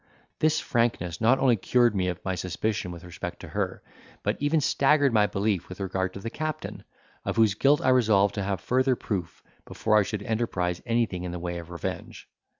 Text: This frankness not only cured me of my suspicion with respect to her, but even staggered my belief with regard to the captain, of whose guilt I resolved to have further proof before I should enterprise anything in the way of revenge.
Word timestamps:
This 0.39 0.59
frankness 0.59 1.21
not 1.21 1.37
only 1.37 1.55
cured 1.55 1.95
me 1.95 2.07
of 2.07 2.25
my 2.25 2.33
suspicion 2.33 2.89
with 2.91 3.03
respect 3.03 3.39
to 3.41 3.49
her, 3.49 3.83
but 4.23 4.35
even 4.39 4.59
staggered 4.59 5.13
my 5.13 5.27
belief 5.27 5.69
with 5.69 5.79
regard 5.79 6.15
to 6.15 6.19
the 6.19 6.31
captain, 6.31 6.83
of 7.23 7.35
whose 7.35 7.53
guilt 7.53 7.81
I 7.81 7.89
resolved 7.89 8.33
to 8.33 8.43
have 8.43 8.61
further 8.61 8.95
proof 8.95 9.43
before 9.63 9.97
I 9.97 10.01
should 10.01 10.23
enterprise 10.23 10.81
anything 10.87 11.23
in 11.23 11.31
the 11.31 11.37
way 11.37 11.59
of 11.59 11.69
revenge. 11.69 12.27